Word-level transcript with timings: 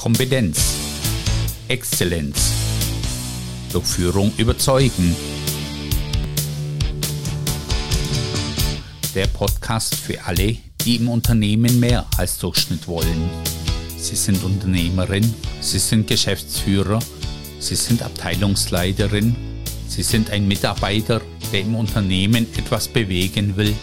Kompetenz, 0.00 0.76
Exzellenz, 1.68 2.52
durch 3.70 3.84
Führung 3.84 4.32
überzeugen. 4.38 5.14
Der 9.14 9.26
Podcast 9.26 9.94
für 9.94 10.24
alle, 10.24 10.56
die 10.86 10.96
im 10.96 11.10
Unternehmen 11.10 11.78
mehr 11.78 12.06
als 12.16 12.38
Durchschnitt 12.38 12.88
wollen. 12.88 13.28
Sie 13.98 14.16
sind 14.16 14.42
Unternehmerin, 14.42 15.34
Sie 15.60 15.78
sind 15.78 16.06
Geschäftsführer, 16.06 17.00
Sie 17.58 17.76
sind 17.76 18.02
Abteilungsleiterin, 18.02 19.36
Sie 19.86 20.02
sind 20.02 20.30
ein 20.30 20.48
Mitarbeiter, 20.48 21.20
der 21.52 21.60
im 21.60 21.74
Unternehmen 21.74 22.46
etwas 22.56 22.88
bewegen 22.88 23.58
will. 23.58 23.76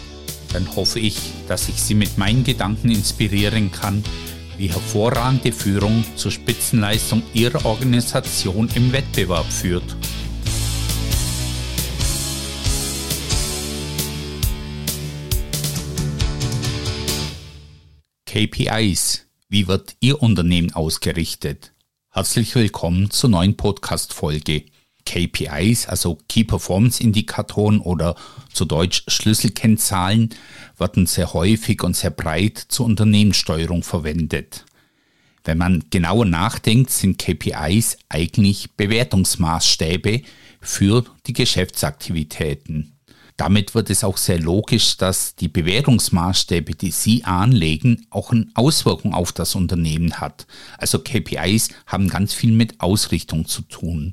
Dann 0.52 0.74
hoffe 0.74 0.98
ich, 0.98 1.16
dass 1.46 1.68
ich 1.68 1.80
Sie 1.80 1.94
mit 1.94 2.18
meinen 2.18 2.42
Gedanken 2.42 2.90
inspirieren 2.90 3.70
kann, 3.70 4.02
wie 4.58 4.68
hervorragende 4.68 5.52
Führung 5.52 6.04
zur 6.16 6.32
Spitzenleistung 6.32 7.22
Ihrer 7.32 7.64
Organisation 7.64 8.68
im 8.74 8.92
Wettbewerb 8.92 9.46
führt. 9.46 9.96
KPIs. 18.26 19.26
Wie 19.48 19.66
wird 19.66 19.96
Ihr 20.00 20.20
Unternehmen 20.20 20.74
ausgerichtet? 20.74 21.72
Herzlich 22.10 22.54
willkommen 22.54 23.10
zur 23.10 23.30
neuen 23.30 23.56
Podcast-Folge. 23.56 24.64
KPIs, 25.08 25.86
also 25.86 26.18
Key 26.28 26.44
Performance 26.44 27.02
Indikatoren 27.02 27.80
oder 27.80 28.14
zu 28.52 28.66
Deutsch 28.66 29.04
Schlüsselkennzahlen, 29.08 30.30
werden 30.76 31.06
sehr 31.06 31.32
häufig 31.32 31.82
und 31.82 31.96
sehr 31.96 32.10
breit 32.10 32.58
zur 32.58 32.84
Unternehmenssteuerung 32.84 33.82
verwendet. 33.82 34.66
Wenn 35.44 35.56
man 35.56 35.84
genauer 35.88 36.26
nachdenkt, 36.26 36.90
sind 36.90 37.18
KPIs 37.18 37.96
eigentlich 38.10 38.72
Bewertungsmaßstäbe 38.72 40.20
für 40.60 41.04
die 41.26 41.32
Geschäftsaktivitäten. 41.32 42.92
Damit 43.38 43.74
wird 43.74 43.88
es 43.88 44.04
auch 44.04 44.18
sehr 44.18 44.40
logisch, 44.40 44.98
dass 44.98 45.36
die 45.36 45.48
Bewertungsmaßstäbe, 45.48 46.74
die 46.74 46.90
Sie 46.90 47.24
anlegen, 47.24 48.06
auch 48.10 48.32
eine 48.32 48.48
Auswirkung 48.54 49.14
auf 49.14 49.32
das 49.32 49.54
Unternehmen 49.54 50.20
hat. 50.20 50.46
Also 50.76 50.98
KPIs 50.98 51.70
haben 51.86 52.08
ganz 52.08 52.34
viel 52.34 52.52
mit 52.52 52.80
Ausrichtung 52.80 53.46
zu 53.46 53.62
tun. 53.62 54.12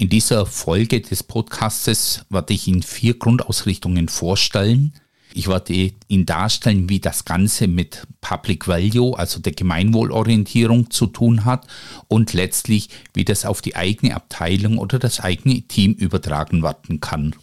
In 0.00 0.08
dieser 0.08 0.46
Folge 0.46 1.02
des 1.02 1.22
Podcastes 1.22 2.24
werde 2.30 2.54
ich 2.54 2.66
Ihnen 2.66 2.82
vier 2.82 3.18
Grundausrichtungen 3.18 4.08
vorstellen. 4.08 4.94
Ich 5.34 5.46
werde 5.46 5.92
Ihnen 6.08 6.24
darstellen, 6.24 6.88
wie 6.88 7.00
das 7.00 7.26
Ganze 7.26 7.68
mit 7.68 8.06
Public 8.22 8.66
Value, 8.66 9.18
also 9.18 9.40
der 9.40 9.52
Gemeinwohlorientierung 9.52 10.90
zu 10.90 11.06
tun 11.06 11.44
hat 11.44 11.66
und 12.08 12.32
letztlich, 12.32 12.88
wie 13.12 13.26
das 13.26 13.44
auf 13.44 13.60
die 13.60 13.76
eigene 13.76 14.16
Abteilung 14.16 14.78
oder 14.78 14.98
das 14.98 15.20
eigene 15.20 15.60
Team 15.68 15.92
übertragen 15.92 16.62
werden 16.62 17.00
kann. 17.00 17.36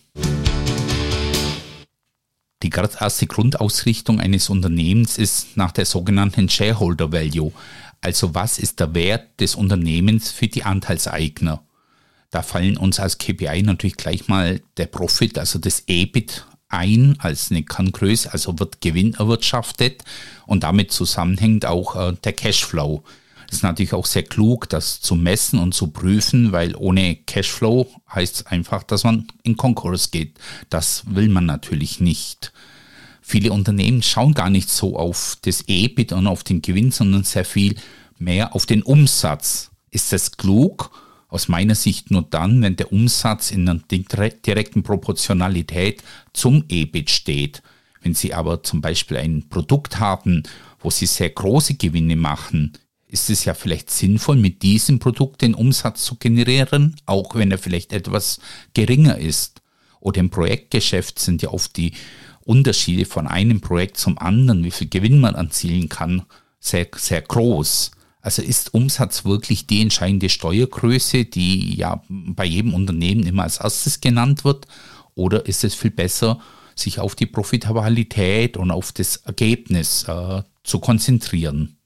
Die 2.63 2.71
erste 2.71 3.27
Grundausrichtung 3.27 4.19
eines 4.19 4.49
Unternehmens 4.49 5.19
ist 5.19 5.57
nach 5.57 5.73
der 5.73 5.85
sogenannten 5.85 6.49
Shareholder 6.49 7.11
Value, 7.11 7.51
also 8.01 8.33
was 8.33 8.57
ist 8.57 8.79
der 8.79 8.95
Wert 8.95 9.39
des 9.39 9.53
Unternehmens 9.53 10.31
für 10.31 10.47
die 10.47 10.63
Anteilseigner. 10.63 11.61
Da 12.29 12.41
fallen 12.41 12.77
uns 12.77 12.99
als 12.99 13.17
KPI 13.17 13.63
natürlich 13.63 13.97
gleich 13.97 14.27
mal 14.27 14.61
der 14.77 14.87
Profit, 14.87 15.37
also 15.37 15.59
das 15.59 15.83
EBIT 15.87 16.45
ein 16.69 17.15
als 17.19 17.49
eine 17.49 17.63
Kerngröße, 17.63 18.33
also 18.33 18.59
wird 18.59 18.81
Gewinn 18.81 19.13
erwirtschaftet 19.13 20.03
und 20.45 20.63
damit 20.63 20.91
zusammenhängt 20.91 21.65
auch 21.65 21.95
äh, 21.95 22.13
der 22.23 22.33
Cashflow. 22.33 23.03
Das 23.47 23.57
ist 23.57 23.63
natürlich 23.63 23.93
auch 23.93 24.05
sehr 24.05 24.23
klug, 24.23 24.67
das 24.67 24.99
zu 24.99 25.15
messen 25.15 25.59
und 25.59 25.73
zu 25.73 25.87
prüfen, 25.87 26.51
weil 26.51 26.75
ohne 26.75 27.15
Cashflow 27.15 27.87
heißt 28.13 28.35
es 28.35 28.45
einfach, 28.45 28.83
dass 28.83 29.05
man 29.05 29.27
in 29.43 29.55
Konkurs 29.55 30.11
geht. 30.11 30.37
Das 30.69 31.03
will 31.07 31.29
man 31.29 31.45
natürlich 31.45 32.01
nicht. 32.01 32.51
Viele 33.21 33.53
Unternehmen 33.53 34.03
schauen 34.03 34.33
gar 34.33 34.49
nicht 34.49 34.69
so 34.69 34.97
auf 34.97 35.37
das 35.41 35.63
EBIT 35.67 36.11
und 36.11 36.27
auf 36.27 36.43
den 36.43 36.61
Gewinn, 36.61 36.91
sondern 36.91 37.23
sehr 37.23 37.45
viel 37.45 37.75
mehr 38.17 38.53
auf 38.53 38.65
den 38.65 38.83
Umsatz. 38.83 39.71
Ist 39.91 40.11
das 40.11 40.35
klug? 40.35 40.91
Aus 41.27 41.47
meiner 41.47 41.75
Sicht 41.75 42.11
nur 42.11 42.23
dann, 42.23 42.61
wenn 42.61 42.75
der 42.75 42.91
Umsatz 42.91 43.51
in 43.51 43.67
einer 43.67 43.79
direkten 43.89 44.83
Proportionalität 44.83 46.03
zum 46.33 46.63
EBIT 46.69 47.09
steht. 47.09 47.61
Wenn 48.01 48.13
Sie 48.13 48.33
aber 48.33 48.63
zum 48.63 48.81
Beispiel 48.81 49.17
ein 49.17 49.49
Produkt 49.49 49.99
haben, 49.99 50.43
wo 50.79 50.89
Sie 50.89 51.05
sehr 51.05 51.29
große 51.29 51.75
Gewinne 51.75 52.15
machen, 52.15 52.73
ist 53.07 53.29
es 53.29 53.45
ja 53.45 53.53
vielleicht 53.53 53.89
sinnvoll, 53.89 54.35
mit 54.35 54.61
diesem 54.61 54.99
Produkt 54.99 55.41
den 55.41 55.53
Umsatz 55.53 56.03
zu 56.03 56.15
generieren, 56.15 56.95
auch 57.05 57.35
wenn 57.35 57.51
er 57.51 57.57
vielleicht 57.57 57.93
etwas 57.93 58.39
geringer 58.73 59.17
ist. 59.17 59.61
Oder 59.99 60.19
im 60.19 60.29
Projektgeschäft 60.29 61.19
sind 61.19 61.41
ja 61.41 61.49
oft 61.49 61.75
die 61.77 61.93
Unterschiede 62.41 63.05
von 63.05 63.27
einem 63.27 63.59
Projekt 63.59 63.97
zum 63.97 64.17
anderen, 64.17 64.63
wie 64.63 64.71
viel 64.71 64.87
Gewinn 64.87 65.19
man 65.19 65.35
erzielen 65.35 65.89
kann, 65.89 66.23
sehr, 66.59 66.87
sehr 66.95 67.21
groß. 67.21 67.91
Also 68.27 68.41
ist 68.41 68.73
Umsatz 68.73 69.23
wirklich 69.23 69.67
die 69.67 69.81
entscheidende 69.81 70.27
Steuergröße, 70.27 71.23
die 71.23 71.77
ja 71.77 72.03
bei 72.09 72.43
jedem 72.43 72.73
Unternehmen 72.73 73.25
immer 73.25 73.43
als 73.43 73.61
erstes 73.61 74.01
genannt 74.01 74.43
wird? 74.43 74.67
Oder 75.15 75.45
ist 75.45 75.63
es 75.63 75.75
viel 75.75 75.91
besser, 75.91 76.41
sich 76.75 76.99
auf 76.99 77.15
die 77.15 77.25
Profitabilität 77.25 78.57
und 78.57 78.69
auf 78.69 78.91
das 78.91 79.15
Ergebnis 79.15 80.03
äh, 80.09 80.43
zu 80.65 80.79
konzentrieren? 80.79 81.77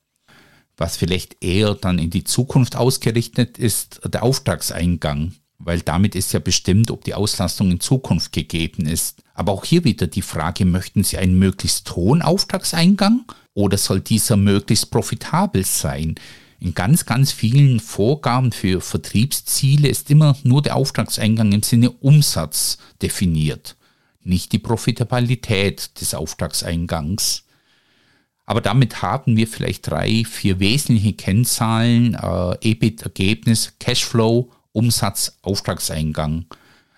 Was 0.77 0.97
vielleicht 0.97 1.43
eher 1.43 1.75
dann 1.75 1.99
in 1.99 2.09
die 2.09 2.23
Zukunft 2.23 2.75
ausgerichtet 2.75 3.59
ist, 3.59 4.01
der 4.11 4.23
Auftragseingang, 4.23 5.33
weil 5.59 5.81
damit 5.81 6.15
ist 6.15 6.33
ja 6.33 6.39
bestimmt, 6.39 6.89
ob 6.89 7.03
die 7.03 7.13
Auslastung 7.13 7.69
in 7.69 7.79
Zukunft 7.79 8.31
gegeben 8.31 8.87
ist. 8.87 9.21
Aber 9.35 9.51
auch 9.51 9.63
hier 9.63 9.83
wieder 9.83 10.07
die 10.07 10.23
Frage, 10.23 10.65
möchten 10.65 11.03
Sie 11.03 11.19
einen 11.19 11.37
möglichst 11.37 11.95
hohen 11.95 12.23
Auftragseingang 12.23 13.25
oder 13.53 13.77
soll 13.77 14.01
dieser 14.01 14.37
möglichst 14.37 14.91
profitabel 14.91 15.65
sein? 15.65 16.15
In 16.59 16.75
ganz, 16.75 17.05
ganz 17.05 17.31
vielen 17.31 17.79
Vorgaben 17.79 18.51
für 18.51 18.81
Vertriebsziele 18.81 19.87
ist 19.87 20.11
immer 20.11 20.37
nur 20.43 20.61
der 20.61 20.75
Auftragseingang 20.75 21.51
im 21.53 21.63
Sinne 21.63 21.89
Umsatz 21.89 22.77
definiert, 23.01 23.75
nicht 24.23 24.51
die 24.51 24.59
Profitabilität 24.59 25.99
des 25.99 26.13
Auftragseingangs. 26.13 27.45
Aber 28.45 28.61
damit 28.61 29.01
haben 29.01 29.37
wir 29.37 29.47
vielleicht 29.47 29.89
drei, 29.89 30.23
vier 30.23 30.59
wesentliche 30.59 31.13
Kennzahlen, 31.13 32.13
äh, 32.13 32.57
EBIT-Ergebnis, 32.61 33.73
Cashflow, 33.79 34.51
Umsatz, 34.71 35.37
Auftragseingang. 35.41 36.45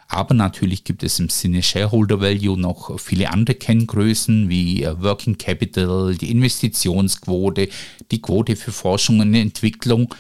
Aber 0.08 0.34
natürlich 0.34 0.84
gibt 0.84 1.04
es 1.04 1.20
im 1.20 1.30
Sinne 1.30 1.64
Shareholder 1.64 2.22
Value 2.22 2.60
noch 2.60 3.00
viele 3.00 3.32
andere 3.32 3.56
Kenngrößen 3.56 4.50
wie 4.50 4.84
äh, 4.84 5.02
Working 5.02 5.38
Capital, 5.38 6.16
die 6.16 6.32
Investitionsquote, 6.32 7.70
die 8.12 8.22
Quote 8.22 8.56
für 8.56 8.72
Forschung 8.72 9.20
und 9.20 9.34
Entwicklung. 9.34 10.14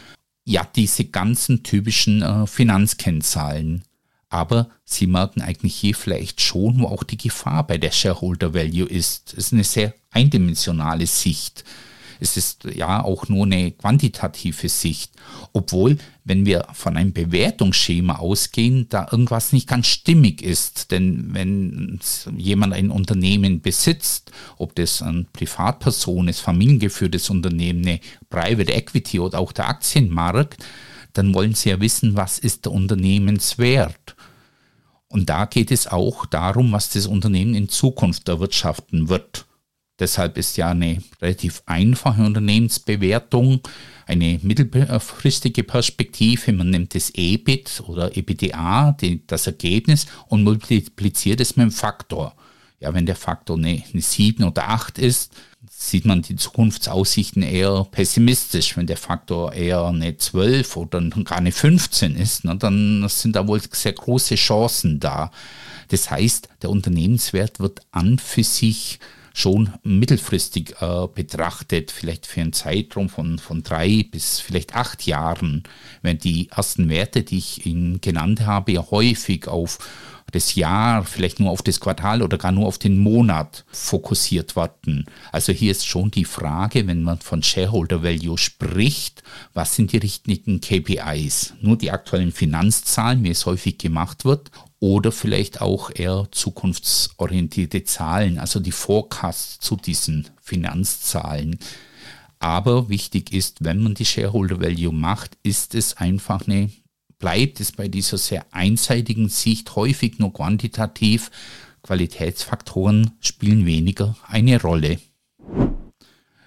Ja, 0.45 0.67
diese 0.75 1.05
ganzen 1.05 1.63
typischen 1.63 2.21
äh, 2.21 2.47
Finanzkennzahlen. 2.47 3.83
Aber 4.29 4.69
Sie 4.83 5.05
merken 5.05 5.41
eigentlich 5.41 5.75
hier 5.75 5.93
vielleicht 5.93 6.41
schon, 6.41 6.79
wo 6.79 6.87
auch 6.87 7.03
die 7.03 7.17
Gefahr 7.17 7.67
bei 7.67 7.77
der 7.77 7.91
Shareholder 7.91 8.53
Value 8.53 8.87
ist. 8.87 9.33
Es 9.33 9.45
ist 9.45 9.53
eine 9.53 9.63
sehr 9.63 9.93
eindimensionale 10.09 11.05
Sicht. 11.05 11.63
Es 12.23 12.37
ist 12.37 12.63
ja 12.63 13.03
auch 13.03 13.27
nur 13.27 13.45
eine 13.45 13.71
quantitative 13.71 14.69
Sicht. 14.69 15.11
Obwohl, 15.51 15.97
wenn 16.23 16.45
wir 16.45 16.67
von 16.71 16.95
einem 16.95 17.11
Bewertungsschema 17.11 18.15
ausgehen, 18.15 18.87
da 18.87 19.09
irgendwas 19.11 19.51
nicht 19.51 19.67
ganz 19.67 19.87
stimmig 19.87 20.41
ist. 20.41 20.91
Denn 20.91 21.33
wenn 21.33 21.99
jemand 22.37 22.73
ein 22.73 22.91
Unternehmen 22.91 23.59
besitzt, 23.61 24.31
ob 24.57 24.73
das 24.75 25.01
eine 25.01 25.25
Privatperson 25.33 26.29
ist, 26.29 26.39
familiengeführtes 26.39 27.29
Unternehmen, 27.29 27.85
eine 27.85 27.99
Private 28.29 28.71
Equity 28.71 29.19
oder 29.19 29.39
auch 29.39 29.51
der 29.51 29.67
Aktienmarkt, 29.67 30.63
dann 31.11 31.33
wollen 31.33 31.55
sie 31.55 31.71
ja 31.71 31.81
wissen, 31.81 32.15
was 32.15 32.39
ist 32.39 32.63
der 32.63 32.71
Unternehmenswert. 32.71 34.15
Und 35.09 35.29
da 35.29 35.45
geht 35.45 35.71
es 35.71 35.87
auch 35.87 36.25
darum, 36.25 36.71
was 36.71 36.89
das 36.89 37.05
Unternehmen 37.05 37.53
in 37.53 37.67
Zukunft 37.67 38.29
erwirtschaften 38.29 39.09
wird. 39.09 39.45
Deshalb 39.99 40.37
ist 40.37 40.57
ja 40.57 40.71
eine 40.71 41.03
relativ 41.21 41.61
einfache 41.65 42.23
Unternehmensbewertung 42.23 43.61
eine 44.05 44.39
mittelfristige 44.41 45.63
Perspektive. 45.63 46.51
Man 46.53 46.69
nimmt 46.69 46.95
das 46.95 47.11
EBIT 47.11 47.83
oder 47.87 48.15
EBITDA, 48.15 48.97
die, 48.99 49.25
das 49.27 49.47
Ergebnis, 49.47 50.07
und 50.27 50.43
multipliziert 50.43 51.39
es 51.41 51.55
mit 51.55 51.65
dem 51.65 51.71
Faktor. 51.71 52.35
Ja, 52.79 52.93
wenn 52.93 53.05
der 53.05 53.15
Faktor 53.15 53.57
eine, 53.57 53.81
eine 53.91 54.01
7 54.01 54.43
oder 54.43 54.69
8 54.69 54.97
ist, 54.97 55.31
sieht 55.69 56.05
man 56.05 56.21
die 56.21 56.35
Zukunftsaussichten 56.35 57.41
eher 57.41 57.87
pessimistisch. 57.89 58.75
Wenn 58.75 58.87
der 58.87 58.97
Faktor 58.97 59.53
eher 59.53 59.85
eine 59.85 60.17
12 60.17 60.75
oder 60.75 61.01
gar 61.23 61.37
eine 61.37 61.51
15 61.51 62.15
ist, 62.15 62.43
na, 62.43 62.55
dann 62.55 63.05
sind 63.07 63.35
da 63.35 63.47
wohl 63.47 63.61
sehr 63.71 63.93
große 63.93 64.35
Chancen 64.35 64.99
da. 64.99 65.31
Das 65.89 66.11
heißt, 66.11 66.49
der 66.61 66.71
Unternehmenswert 66.71 67.59
wird 67.59 67.81
an 67.91 68.19
für 68.19 68.43
sich 68.43 68.99
schon 69.33 69.73
mittelfristig 69.83 70.75
äh, 70.79 71.07
betrachtet, 71.13 71.91
vielleicht 71.91 72.27
für 72.27 72.41
einen 72.41 72.53
Zeitraum 72.53 73.09
von, 73.09 73.39
von 73.39 73.63
drei 73.63 74.05
bis 74.09 74.39
vielleicht 74.39 74.75
acht 74.75 75.05
Jahren, 75.05 75.63
wenn 76.03 76.19
die 76.19 76.49
ersten 76.49 76.89
Werte, 76.89 77.23
die 77.23 77.39
ich 77.39 77.65
Ihnen 77.65 77.99
genannt 77.99 78.45
habe, 78.45 78.73
ja 78.73 78.85
häufig 78.91 79.47
auf 79.47 79.79
das 80.33 80.55
Jahr, 80.55 81.03
vielleicht 81.03 81.39
nur 81.39 81.51
auf 81.51 81.61
das 81.61 81.79
Quartal 81.79 82.21
oder 82.21 82.37
gar 82.37 82.51
nur 82.51 82.67
auf 82.67 82.77
den 82.77 82.97
Monat 82.97 83.65
fokussiert 83.71 84.55
werden. 84.55 85.05
Also 85.31 85.53
hier 85.53 85.71
ist 85.71 85.85
schon 85.85 86.11
die 86.11 86.25
Frage, 86.25 86.87
wenn 86.87 87.03
man 87.03 87.19
von 87.19 87.43
Shareholder 87.43 88.03
Value 88.03 88.37
spricht, 88.37 89.23
was 89.53 89.75
sind 89.75 89.91
die 89.91 89.97
richtigen 89.97 90.59
KPIs? 90.59 91.53
Nur 91.61 91.77
die 91.77 91.91
aktuellen 91.91 92.31
Finanzzahlen, 92.31 93.23
wie 93.23 93.29
es 93.29 93.45
häufig 93.45 93.77
gemacht 93.77 94.25
wird, 94.25 94.49
oder 94.83 95.13
vielleicht 95.13 95.61
auch 95.61 95.91
eher 95.95 96.27
zukunftsorientierte 96.31 97.85
Zahlen, 97.85 98.37
also 98.37 98.59
die 98.59 98.73
Forecasts 98.73 99.59
zu 99.61 99.77
diesen 99.77 100.27
Finanzzahlen. 100.41 101.57
Aber 102.39 102.89
wichtig 102.89 103.31
ist, 103.31 103.63
wenn 103.63 103.81
man 103.81 103.93
die 103.93 104.03
Shareholder 104.03 104.59
Value 104.59 104.91
macht, 104.91 105.37
ist 105.41 105.73
es 105.73 105.95
einfach 105.95 106.47
eine 106.47 106.69
bleibt 107.17 107.61
es 107.61 107.71
bei 107.71 107.87
dieser 107.87 108.17
sehr 108.17 108.45
einseitigen 108.51 109.29
Sicht 109.29 109.77
häufig 109.77 110.19
nur 110.19 110.33
quantitativ. 110.33 111.31
Qualitätsfaktoren 111.83 113.11
spielen 113.21 113.65
weniger 113.65 114.17
eine 114.27 114.61
Rolle. 114.61 114.99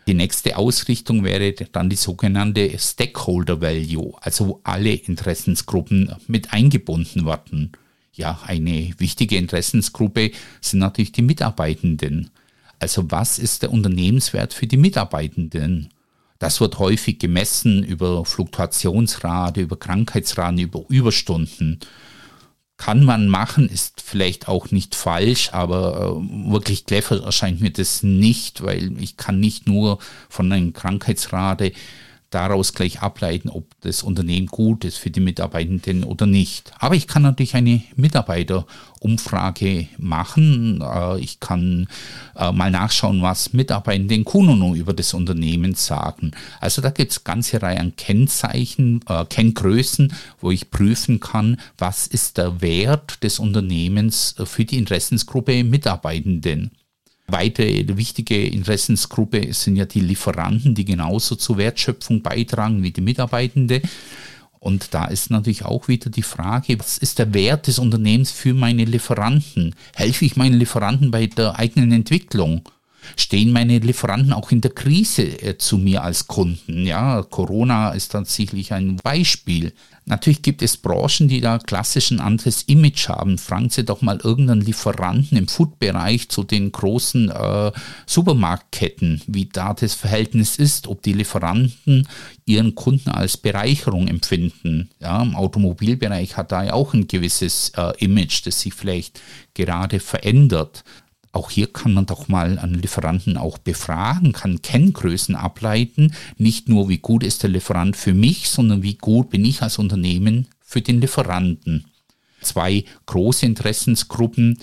Die 0.06 0.12
nächste 0.12 0.58
Ausrichtung 0.58 1.24
wäre 1.24 1.52
dann 1.52 1.88
die 1.88 1.96
sogenannte 1.96 2.78
Stakeholder 2.78 3.62
Value, 3.62 4.12
also 4.20 4.46
wo 4.46 4.60
alle 4.64 4.92
Interessensgruppen 4.92 6.14
mit 6.26 6.52
eingebunden 6.52 7.24
werden. 7.24 7.72
Ja, 8.16 8.40
eine 8.46 8.94
wichtige 8.96 9.36
Interessensgruppe 9.36 10.30
sind 10.62 10.80
natürlich 10.80 11.12
die 11.12 11.22
Mitarbeitenden. 11.22 12.30
Also 12.78 13.10
was 13.10 13.38
ist 13.38 13.62
der 13.62 13.70
Unternehmenswert 13.70 14.54
für 14.54 14.66
die 14.66 14.78
Mitarbeitenden? 14.78 15.90
Das 16.38 16.60
wird 16.60 16.78
häufig 16.78 17.18
gemessen 17.18 17.82
über 17.82 18.24
Fluktuationsrate, 18.24 19.60
über 19.60 19.76
Krankheitsraten, 19.78 20.58
über 20.58 20.84
Überstunden. 20.88 21.80
Kann 22.78 23.04
man 23.04 23.28
machen, 23.28 23.68
ist 23.68 24.02
vielleicht 24.02 24.48
auch 24.48 24.70
nicht 24.70 24.94
falsch, 24.94 25.50
aber 25.52 26.18
äh, 26.18 26.50
wirklich 26.52 26.84
clever 26.84 27.22
erscheint 27.22 27.60
mir 27.60 27.70
das 27.70 28.02
nicht, 28.02 28.62
weil 28.62 28.98
ich 29.00 29.16
kann 29.16 29.40
nicht 29.40 29.66
nur 29.66 29.98
von 30.28 30.50
einer 30.52 30.72
Krankheitsrate 30.72 31.72
daraus 32.36 32.74
gleich 32.74 33.00
ableiten, 33.00 33.48
ob 33.48 33.64
das 33.80 34.02
Unternehmen 34.02 34.46
gut 34.46 34.84
ist 34.84 34.98
für 34.98 35.10
die 35.10 35.20
Mitarbeitenden 35.20 36.04
oder 36.04 36.26
nicht. 36.26 36.70
Aber 36.78 36.94
ich 36.94 37.06
kann 37.06 37.22
natürlich 37.22 37.54
eine 37.54 37.82
Mitarbeiterumfrage 37.96 39.88
machen. 39.96 40.82
Äh, 40.82 41.18
ich 41.20 41.40
kann 41.40 41.88
äh, 42.36 42.52
mal 42.52 42.70
nachschauen, 42.70 43.22
was 43.22 43.54
Mitarbeitende 43.54 44.14
in 44.14 44.26
Kununu 44.26 44.74
über 44.74 44.92
das 44.92 45.14
Unternehmen 45.14 45.74
sagen. 45.74 46.32
Also 46.60 46.82
da 46.82 46.90
gibt 46.90 47.12
es 47.12 47.24
ganze 47.24 47.62
Reihe 47.62 47.80
an 47.80 47.96
Kennzeichen, 47.96 49.00
äh, 49.08 49.24
Kenngrößen, 49.24 50.12
wo 50.38 50.50
ich 50.50 50.70
prüfen 50.70 51.20
kann, 51.20 51.58
was 51.78 52.06
ist 52.06 52.36
der 52.36 52.60
Wert 52.60 53.22
des 53.22 53.38
Unternehmens 53.38 54.34
für 54.44 54.66
die 54.66 54.76
Interessensgruppe 54.76 55.64
Mitarbeitenden. 55.64 56.70
Weitere 57.28 57.96
wichtige 57.96 58.46
Interessensgruppe 58.46 59.52
sind 59.52 59.76
ja 59.76 59.84
die 59.84 60.00
Lieferanten, 60.00 60.74
die 60.74 60.84
genauso 60.84 61.34
zur 61.34 61.58
Wertschöpfung 61.58 62.22
beitragen 62.22 62.82
wie 62.82 62.92
die 62.92 63.00
Mitarbeitende. 63.00 63.82
Und 64.60 64.94
da 64.94 65.06
ist 65.06 65.30
natürlich 65.30 65.64
auch 65.64 65.88
wieder 65.88 66.10
die 66.10 66.22
Frage, 66.22 66.78
was 66.78 66.98
ist 66.98 67.18
der 67.18 67.34
Wert 67.34 67.66
des 67.66 67.78
Unternehmens 67.78 68.30
für 68.30 68.54
meine 68.54 68.84
Lieferanten? 68.84 69.74
Helfe 69.94 70.24
ich 70.24 70.36
meinen 70.36 70.58
Lieferanten 70.58 71.10
bei 71.10 71.26
der 71.26 71.58
eigenen 71.58 71.92
Entwicklung? 71.92 72.62
Stehen 73.16 73.52
meine 73.52 73.78
Lieferanten 73.78 74.32
auch 74.32 74.50
in 74.50 74.60
der 74.60 74.72
Krise 74.72 75.22
äh, 75.22 75.58
zu 75.58 75.78
mir 75.78 76.02
als 76.02 76.26
Kunden? 76.26 76.86
Ja, 76.86 77.22
Corona 77.22 77.90
ist 77.90 78.12
tatsächlich 78.12 78.72
ein 78.72 78.96
Beispiel. 78.96 79.72
Natürlich 80.08 80.42
gibt 80.42 80.62
es 80.62 80.76
Branchen, 80.76 81.26
die 81.26 81.40
da 81.40 81.58
klassisch 81.58 82.12
ein 82.12 82.20
anderes 82.20 82.62
Image 82.62 83.08
haben. 83.08 83.38
Fragen 83.38 83.70
Sie 83.70 83.84
doch 83.84 84.02
mal 84.02 84.20
irgendeinen 84.22 84.60
Lieferanten 84.60 85.36
im 85.36 85.48
Food-Bereich 85.48 86.28
zu 86.28 86.44
den 86.44 86.70
großen 86.70 87.28
äh, 87.28 87.72
Supermarktketten, 88.06 89.22
wie 89.26 89.46
da 89.46 89.74
das 89.74 89.94
Verhältnis 89.94 90.56
ist, 90.56 90.86
ob 90.86 91.02
die 91.02 91.12
Lieferanten 91.12 92.06
ihren 92.44 92.76
Kunden 92.76 93.10
als 93.10 93.36
Bereicherung 93.36 94.06
empfinden. 94.06 94.90
Ja, 95.00 95.20
Im 95.20 95.34
Automobilbereich 95.34 96.36
hat 96.36 96.52
da 96.52 96.62
ja 96.62 96.74
auch 96.74 96.94
ein 96.94 97.08
gewisses 97.08 97.72
äh, 97.76 97.92
Image, 97.98 98.46
das 98.46 98.60
sich 98.60 98.74
vielleicht 98.74 99.20
gerade 99.54 99.98
verändert. 99.98 100.84
Auch 101.36 101.50
hier 101.50 101.70
kann 101.70 101.92
man 101.92 102.06
doch 102.06 102.28
mal 102.28 102.58
einen 102.58 102.80
Lieferanten 102.80 103.36
auch 103.36 103.58
befragen, 103.58 104.32
kann 104.32 104.62
Kenngrößen 104.62 105.36
ableiten. 105.36 106.14
Nicht 106.38 106.70
nur, 106.70 106.88
wie 106.88 106.96
gut 106.96 107.22
ist 107.22 107.42
der 107.42 107.50
Lieferant 107.50 107.94
für 107.94 108.14
mich, 108.14 108.48
sondern 108.48 108.82
wie 108.82 108.94
gut 108.94 109.28
bin 109.28 109.44
ich 109.44 109.60
als 109.60 109.78
Unternehmen 109.78 110.46
für 110.62 110.80
den 110.80 110.98
Lieferanten. 110.98 111.84
Zwei 112.40 112.86
große 113.04 113.44
Interessensgruppen, 113.44 114.60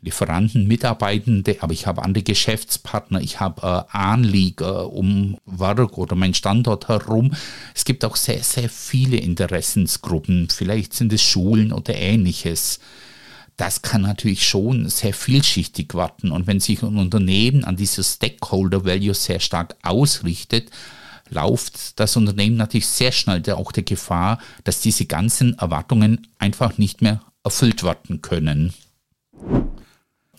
Lieferanten, 0.00 0.68
Mitarbeitende, 0.68 1.56
aber 1.58 1.72
ich 1.72 1.88
habe 1.88 2.04
andere 2.04 2.22
Geschäftspartner, 2.22 3.20
ich 3.20 3.40
habe 3.40 3.86
äh, 3.90 3.96
Anlieger 3.96 4.92
um 4.92 5.38
Werk 5.44 5.98
oder 5.98 6.14
mein 6.14 6.34
Standort 6.34 6.86
herum. 6.86 7.34
Es 7.74 7.84
gibt 7.84 8.04
auch 8.04 8.14
sehr, 8.14 8.44
sehr 8.44 8.68
viele 8.68 9.16
Interessensgruppen. 9.16 10.50
Vielleicht 10.50 10.94
sind 10.94 11.12
es 11.12 11.22
Schulen 11.22 11.72
oder 11.72 11.96
ähnliches 11.96 12.78
das 13.56 13.82
kann 13.82 14.02
natürlich 14.02 14.46
schon 14.46 14.88
sehr 14.88 15.14
vielschichtig 15.14 15.94
werden. 15.94 16.32
Und 16.32 16.46
wenn 16.46 16.60
sich 16.60 16.82
ein 16.82 16.96
Unternehmen 16.96 17.64
an 17.64 17.76
dieser 17.76 18.02
Stakeholder 18.02 18.84
Value 18.84 19.14
sehr 19.14 19.40
stark 19.40 19.76
ausrichtet, 19.82 20.70
läuft 21.28 21.98
das 21.98 22.16
Unternehmen 22.16 22.56
natürlich 22.56 22.86
sehr 22.86 23.12
schnell 23.12 23.42
auch 23.50 23.72
der 23.72 23.82
Gefahr, 23.82 24.38
dass 24.64 24.80
diese 24.80 25.06
ganzen 25.06 25.58
Erwartungen 25.58 26.26
einfach 26.38 26.78
nicht 26.78 27.02
mehr 27.02 27.22
erfüllt 27.44 27.82
werden 27.82 28.22
können. 28.22 28.74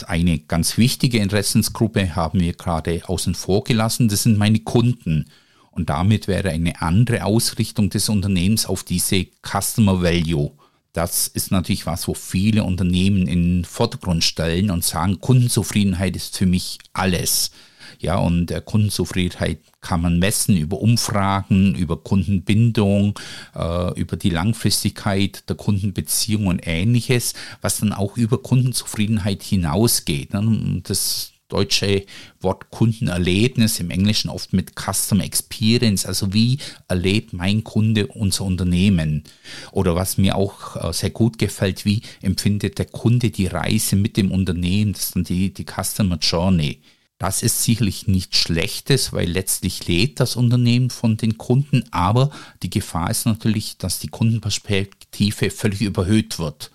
Eine 0.08 0.40
ganz 0.40 0.78
wichtige 0.78 1.20
Interessensgruppe 1.20 2.16
haben 2.16 2.40
wir 2.40 2.54
gerade 2.54 3.02
außen 3.08 3.36
vor 3.36 3.64
gelassen, 3.64 4.10
das 4.10 4.24
sind 4.24 4.38
meine 4.38 4.60
Kunden. 4.60 5.26
Und 5.72 5.90
damit 5.90 6.28
wäre 6.28 6.50
eine 6.50 6.82
andere 6.82 7.24
Ausrichtung 7.24 7.90
des 7.90 8.10
Unternehmens 8.10 8.66
auf 8.66 8.84
diese 8.84 9.26
Customer 9.42 10.02
Value 10.04 10.52
das 10.94 11.28
ist 11.28 11.52
natürlich 11.52 11.86
was, 11.88 12.08
wo 12.08 12.14
viele 12.14 12.64
Unternehmen 12.64 13.28
in 13.28 13.44
den 13.44 13.66
Vordergrund 13.66 14.24
stellen 14.24 14.70
und 14.70 14.84
sagen, 14.84 15.20
Kundenzufriedenheit 15.20 16.16
ist 16.16 16.38
für 16.38 16.46
mich 16.46 16.78
alles. 16.94 17.52
Ja, 18.00 18.18
und 18.18 18.52
äh, 18.52 18.62
Kundenzufriedenheit 18.64 19.60
kann 19.82 20.02
man 20.02 20.20
messen 20.20 20.58
über 20.58 20.80
Umfragen, 20.80 21.76
über 21.76 21.98
Kundenbindung, 21.98 23.18
äh, 23.56 24.00
über 24.00 24.18
die 24.18 24.30
Langfristigkeit 24.30 25.48
der 25.50 25.56
Kundenbeziehung 25.56 26.48
und 26.48 26.62
ähnliches, 26.66 27.34
was 27.62 27.78
dann 27.80 27.94
auch 27.94 28.18
über 28.18 28.42
Kundenzufriedenheit 28.42 29.42
hinausgeht. 29.42 30.34
Ne? 30.34 30.82
Das 30.84 31.33
deutsche 31.54 32.06
Wort 32.42 32.72
Kundenerlebnis, 32.72 33.80
im 33.80 33.92
Englischen 33.92 34.30
oft 34.30 34.54
mit 34.54 34.74
Customer 34.76 35.24
Experience, 35.24 36.06
also 36.06 36.34
wie 36.34 36.58
erlebt 36.88 37.32
mein 37.32 37.64
Kunde 37.64 38.08
unser 38.08 38.46
Unternehmen? 38.46 39.24
Oder 39.72 39.96
was 39.96 40.18
mir 40.18 40.36
auch 40.36 40.76
äh, 40.76 40.92
sehr 40.92 41.12
gut 41.12 41.38
gefällt, 41.38 41.86
wie 41.86 42.02
empfindet 42.22 42.80
der 42.80 42.86
Kunde 42.86 43.30
die 43.30 43.48
Reise 43.48 43.96
mit 43.96 44.18
dem 44.18 44.32
Unternehmen, 44.32 44.94
das 44.94 45.04
ist 45.04 45.16
dann 45.16 45.24
die, 45.24 45.54
die 45.54 45.66
Customer 45.66 46.18
Journey. 46.18 46.82
Das 47.20 47.44
ist 47.44 47.64
sicherlich 47.64 48.08
nichts 48.08 48.38
Schlechtes, 48.38 49.14
weil 49.14 49.30
letztlich 49.30 49.88
lädt 49.88 50.20
das 50.20 50.36
Unternehmen 50.36 50.90
von 50.90 51.16
den 51.16 51.38
Kunden, 51.38 51.86
aber 51.92 52.32
die 52.64 52.70
Gefahr 52.70 53.12
ist 53.12 53.26
natürlich, 53.26 53.78
dass 53.78 54.00
die 54.00 54.10
Kundenperspektive 54.10 55.52
völlig 55.52 55.82
überhöht 55.82 56.40
wird 56.40 56.72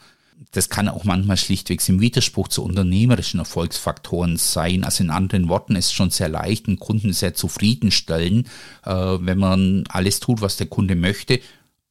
das 0.52 0.68
kann 0.68 0.88
auch 0.88 1.04
manchmal 1.04 1.36
schlichtweg 1.36 1.86
im 1.88 2.00
Widerspruch 2.00 2.48
zu 2.48 2.62
unternehmerischen 2.62 3.40
Erfolgsfaktoren 3.40 4.36
sein. 4.36 4.84
Also 4.84 5.04
in 5.04 5.10
anderen 5.10 5.48
Worten 5.48 5.76
ist 5.76 5.86
es 5.86 5.92
schon 5.92 6.10
sehr 6.10 6.28
leicht, 6.28 6.68
einen 6.68 6.78
Kunden 6.78 7.12
sehr 7.12 7.34
zufriedenstellen, 7.34 8.46
äh, 8.84 8.90
wenn 8.92 9.38
man 9.38 9.84
alles 9.88 10.20
tut, 10.20 10.40
was 10.40 10.56
der 10.56 10.68
Kunde 10.68 10.94
möchte, 10.94 11.40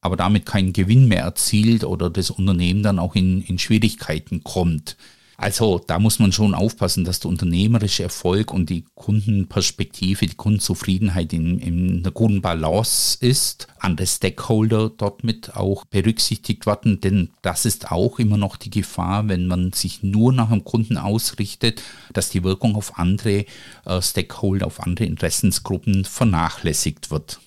aber 0.00 0.16
damit 0.16 0.46
keinen 0.46 0.72
Gewinn 0.72 1.08
mehr 1.08 1.22
erzielt 1.22 1.84
oder 1.84 2.10
das 2.10 2.30
Unternehmen 2.30 2.82
dann 2.82 2.98
auch 2.98 3.14
in, 3.14 3.42
in 3.42 3.58
Schwierigkeiten 3.58 4.42
kommt. 4.44 4.96
Also 5.40 5.80
da 5.86 6.00
muss 6.00 6.18
man 6.18 6.32
schon 6.32 6.52
aufpassen, 6.52 7.04
dass 7.04 7.20
der 7.20 7.30
unternehmerische 7.30 8.02
Erfolg 8.02 8.52
und 8.52 8.70
die 8.70 8.84
Kundenperspektive, 8.96 10.26
die 10.26 10.34
Kundenzufriedenheit 10.34 11.32
in, 11.32 11.60
in 11.60 11.98
einer 12.00 12.10
guten 12.10 12.42
Balance 12.42 13.16
ist, 13.20 13.68
andere 13.78 14.08
Stakeholder 14.08 14.90
dort 14.90 15.22
mit 15.22 15.54
auch 15.54 15.84
berücksichtigt 15.84 16.66
werden, 16.66 17.00
denn 17.00 17.30
das 17.40 17.66
ist 17.66 17.92
auch 17.92 18.18
immer 18.18 18.36
noch 18.36 18.56
die 18.56 18.70
Gefahr, 18.70 19.28
wenn 19.28 19.46
man 19.46 19.72
sich 19.72 20.02
nur 20.02 20.32
nach 20.32 20.50
dem 20.50 20.64
Kunden 20.64 20.98
ausrichtet, 20.98 21.82
dass 22.12 22.30
die 22.30 22.42
Wirkung 22.42 22.74
auf 22.74 22.98
andere 22.98 23.46
äh, 23.84 24.02
Stakeholder, 24.02 24.66
auf 24.66 24.80
andere 24.80 25.04
Interessensgruppen 25.04 26.04
vernachlässigt 26.04 27.12
wird. 27.12 27.38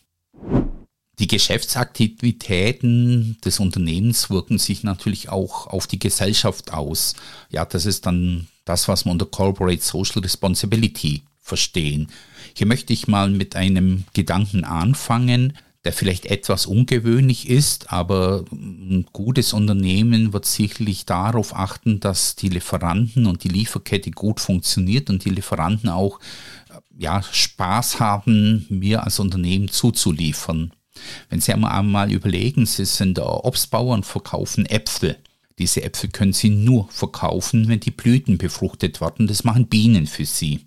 Die 1.22 1.28
Geschäftsaktivitäten 1.28 3.38
des 3.46 3.60
Unternehmens 3.60 4.32
wirken 4.32 4.58
sich 4.58 4.82
natürlich 4.82 5.30
auch 5.30 5.68
auf 5.68 5.86
die 5.86 6.00
Gesellschaft 6.00 6.74
aus. 6.74 7.14
Ja, 7.52 7.64
das 7.64 7.86
ist 7.86 8.08
dann 8.08 8.48
Das, 8.66 8.88
was 8.88 9.06
wir 9.06 9.12
unter 9.12 9.28
Corporate 9.28 9.84
Social 9.84 10.22
Responsibility 10.22 11.22
verstehen. 11.40 12.08
Hier 12.56 12.66
möchte 12.66 12.92
ich 12.92 13.08
mal 13.08 13.30
mit 13.30 13.56
einem 13.56 14.06
Gedanken 14.14 14.64
anfangen, 14.64 15.54
der 15.84 15.94
vielleicht 15.94 16.26
etwas 16.26 16.66
ungewöhnlich 16.66 17.50
ist, 17.50 17.94
aber 17.94 18.44
ein 18.52 19.06
gutes 19.14 19.54
Unternehmen 19.54 20.34
wird 20.34 20.46
sicherlich 20.46 21.06
darauf 21.06 21.56
achten, 21.56 22.00
dass 22.00 22.36
die 22.36 22.50
Lieferanten 22.50 23.28
und 23.28 23.44
die 23.44 23.50
Lieferkette 23.50 24.10
gut 24.10 24.40
funktioniert 24.40 25.12
und 25.12 25.24
die 25.24 25.30
Lieferanten 25.30 25.90
auch 25.90 26.20
ja, 26.98 27.22
Spaß 27.22 28.00
haben, 28.00 28.66
mir 28.70 29.04
als 29.04 29.20
Unternehmen 29.20 29.70
zuzuliefern. 29.70 30.72
Wenn 31.30 31.42
Sie 31.42 31.54
einmal 31.54 32.12
überlegen, 32.12 32.66
Sie 32.66 32.86
sind 32.86 33.20
Obstbauer 33.20 33.94
und 33.94 34.06
verkaufen 34.06 34.66
Äpfel. 34.66 35.18
Diese 35.60 35.84
Äpfel 35.84 36.10
können 36.10 36.34
Sie 36.34 36.50
nur 36.50 36.88
verkaufen, 36.90 37.68
wenn 37.68 37.80
die 37.80 37.92
Blüten 37.92 38.38
befruchtet 38.38 39.02
werden. 39.02 39.28
Das 39.28 39.44
machen 39.44 39.68
Bienen 39.68 40.08
für 40.08 40.26
Sie. 40.26 40.62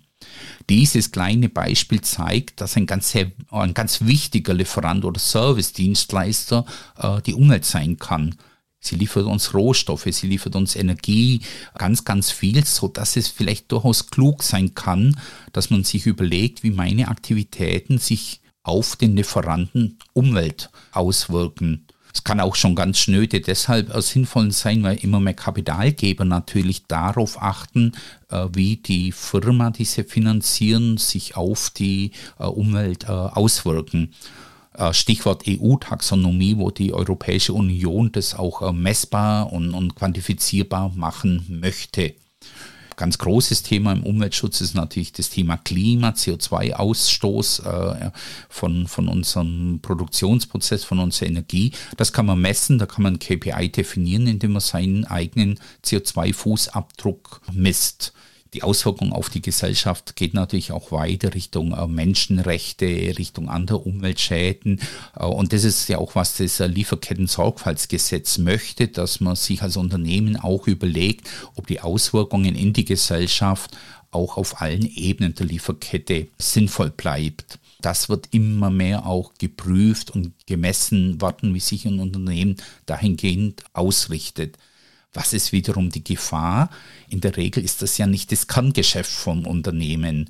Dieses 0.69 1.11
kleine 1.11 1.49
Beispiel 1.49 2.01
zeigt, 2.01 2.61
dass 2.61 2.75
ein 2.75 2.85
ganz, 2.85 3.15
ein 3.51 3.73
ganz 3.73 4.01
wichtiger 4.01 4.53
Lieferant 4.53 5.05
oder 5.05 5.19
Service-Dienstleister 5.19 6.65
äh, 6.97 7.21
die 7.21 7.33
Umwelt 7.33 7.65
sein 7.65 7.97
kann. 7.97 8.35
Sie 8.79 8.95
liefert 8.95 9.25
uns 9.25 9.53
Rohstoffe, 9.55 10.07
sie 10.11 10.27
liefert 10.27 10.55
uns 10.55 10.75
Energie, 10.75 11.41
ganz, 11.75 12.05
ganz 12.05 12.29
viel, 12.29 12.63
so 12.65 12.87
dass 12.87 13.15
es 13.15 13.27
vielleicht 13.27 13.71
durchaus 13.71 14.07
klug 14.07 14.43
sein 14.43 14.75
kann, 14.75 15.19
dass 15.53 15.71
man 15.71 15.83
sich 15.83 16.05
überlegt, 16.05 16.61
wie 16.61 16.69
meine 16.69 17.07
Aktivitäten 17.07 17.97
sich 17.97 18.41
auf 18.65 18.95
den 18.95 19.15
Lieferanten 19.15 19.97
Umwelt 20.13 20.69
auswirken. 20.91 21.85
Es 22.13 22.23
kann 22.23 22.39
auch 22.39 22.55
schon 22.55 22.75
ganz 22.75 22.97
schnöde 22.97 23.41
deshalb 23.41 23.93
sinnvoll 24.01 24.51
sein, 24.51 24.81
weil 24.83 24.97
immer 24.97 25.19
mehr 25.19 25.33
Kapitalgeber 25.33 26.25
natürlich 26.25 26.85
darauf 26.87 27.41
achten, 27.41 27.91
äh, 28.29 28.47
wie 28.53 28.77
die 28.77 29.11
Firma, 29.11 29.69
die 29.69 29.85
sie 29.85 30.03
finanzieren, 30.03 30.97
sich 30.97 31.35
auf 31.35 31.69
die 31.69 32.11
äh, 32.39 32.45
Umwelt 32.45 33.03
äh, 33.03 33.11
auswirken. 33.11 34.13
Stichwort 34.91 35.43
EU-Taxonomie, 35.47 36.57
wo 36.57 36.69
die 36.69 36.91
Europäische 36.93 37.53
Union 37.53 38.11
das 38.11 38.35
auch 38.35 38.73
messbar 38.73 39.53
und, 39.53 39.73
und 39.73 39.95
quantifizierbar 39.95 40.91
machen 40.93 41.45
möchte 41.47 42.13
ganz 42.95 43.17
großes 43.17 43.63
Thema 43.63 43.93
im 43.93 44.03
Umweltschutz 44.03 44.61
ist 44.61 44.75
natürlich 44.75 45.13
das 45.13 45.29
Thema 45.29 45.57
Klima, 45.57 46.09
CO2-Ausstoß 46.09 47.63
äh, 47.65 48.11
von, 48.49 48.87
von 48.87 49.07
unserem 49.07 49.79
Produktionsprozess, 49.81 50.83
von 50.83 50.99
unserer 50.99 51.27
Energie. 51.27 51.71
Das 51.97 52.13
kann 52.13 52.25
man 52.25 52.39
messen, 52.39 52.79
da 52.79 52.85
kann 52.85 53.03
man 53.03 53.19
KPI 53.19 53.69
definieren, 53.69 54.27
indem 54.27 54.53
man 54.53 54.61
seinen 54.61 55.05
eigenen 55.05 55.59
CO2-Fußabdruck 55.83 57.41
misst 57.51 58.13
die 58.55 58.63
Auswirkung 58.63 59.11
auf 59.11 59.29
die 59.29 59.41
Gesellschaft 59.41 60.15
geht 60.15 60.33
natürlich 60.33 60.71
auch 60.71 60.93
weiter 60.93 61.33
Richtung 61.33 61.73
äh, 61.73 61.87
Menschenrechte, 61.87 62.85
Richtung 63.17 63.49
andere 63.49 63.79
Umweltschäden. 63.79 64.79
Äh, 65.19 65.25
und 65.25 65.51
das 65.51 65.65
ist 65.65 65.89
ja 65.89 65.97
auch, 65.97 66.15
was 66.15 66.37
das 66.37 66.59
Lieferketten-Sorgfaltsgesetz 66.59 68.37
möchte, 68.37 68.87
dass 68.87 69.19
man 69.19 69.35
sich 69.35 69.61
als 69.61 69.75
Unternehmen 69.75 70.37
auch 70.37 70.67
überlegt, 70.67 71.29
ob 71.55 71.67
die 71.67 71.81
Auswirkungen 71.81 72.55
in 72.55 72.71
die 72.71 72.85
Gesellschaft 72.85 73.75
auch 74.11 74.37
auf 74.37 74.61
allen 74.61 74.85
Ebenen 74.85 75.35
der 75.35 75.47
Lieferkette 75.47 76.27
sinnvoll 76.37 76.91
bleibt. 76.91 77.59
Das 77.81 78.07
wird 78.07 78.29
immer 78.31 78.69
mehr 78.69 79.05
auch 79.05 79.33
geprüft 79.37 80.11
und 80.11 80.33
gemessen 80.47 81.19
worden, 81.19 81.53
wie 81.53 81.59
sich 81.59 81.85
ein 81.85 81.99
Unternehmen 81.99 82.55
dahingehend 82.85 83.63
ausrichtet. 83.73 84.57
Was 85.15 85.33
ist 85.33 85.53
wiederum 85.53 85.89
die 85.89 86.03
Gefahr? 86.03 86.69
In 87.09 87.21
der 87.21 87.37
Regel 87.37 87.63
ist 87.63 87.81
das 87.81 87.97
ja 87.97 88.05
nicht 88.05 88.31
das 88.31 88.47
Kerngeschäft 88.47 89.11
vom 89.11 89.47
Unternehmen. 89.47 90.29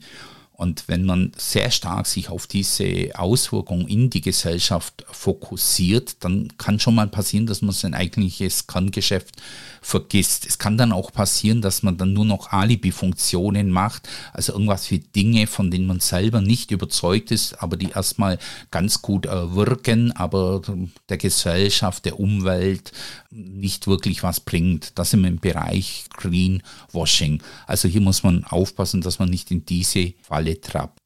Und 0.58 0.88
wenn 0.88 1.06
man 1.06 1.32
sehr 1.38 1.70
stark 1.70 2.08
sich 2.08 2.30
auf 2.30 2.48
diese 2.48 3.10
Auswirkungen 3.16 3.88
in 3.88 4.10
die 4.10 4.22
Gesellschaft 4.22 5.06
fokussiert, 5.12 6.24
dann 6.24 6.48
kann 6.58 6.80
schon 6.80 6.96
mal 6.96 7.08
passieren, 7.08 7.46
dass 7.46 7.62
man 7.62 7.74
sein 7.74 7.94
eigentliches 7.94 8.68
Kerngeschäft 8.68 9.42
vergisst. 9.82 10.46
Es 10.46 10.58
kann 10.58 10.78
dann 10.78 10.92
auch 10.92 11.12
passieren, 11.12 11.62
dass 11.62 11.84
man 11.84 11.98
dann 11.98 12.14
nur 12.14 12.26
noch 12.26 12.52
Alibi-Funktionen 12.52 13.70
macht, 13.70 14.08
also 14.34 14.54
irgendwas 14.54 14.90
wie 14.92 15.00
Dinge, 15.00 15.48
von 15.48 15.72
denen 15.72 15.88
man 15.88 16.00
selber 16.00 16.42
nicht 16.42 16.72
überzeugt 16.72 17.32
ist, 17.32 17.62
aber 17.62 17.76
die 17.76 17.90
erstmal 17.90 18.40
ganz 18.72 19.02
gut 19.02 19.26
äh, 19.26 19.56
wirken, 19.56 20.12
aber 20.14 20.62
der 21.10 21.18
Gesellschaft, 21.18 22.06
der 22.06 22.20
Umwelt 22.20 22.92
nicht 23.30 23.88
wirklich 23.88 24.24
was 24.24 24.40
bringt. 24.40 24.98
Das 24.98 25.14
im 25.14 25.40
Bereich 25.40 26.06
Greenwashing. 26.16 27.42
Also 27.68 27.88
hier 27.88 28.02
muss 28.02 28.24
man 28.24 28.44
aufpassen, 28.46 29.02
dass 29.02 29.20
man 29.20 29.30
nicht 29.30 29.52
in 29.52 29.66
diese 29.66 30.14
Falle 30.22 30.45
trappt. 30.54 31.00